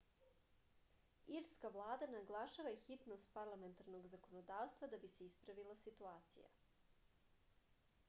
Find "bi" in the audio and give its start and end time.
5.07-5.15